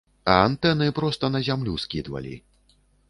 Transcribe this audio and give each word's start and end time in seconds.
А 0.31 0.37
антэны 0.45 0.87
проста 0.99 1.31
на 1.35 1.41
зямлю 1.49 1.77
скідвалі. 1.85 2.33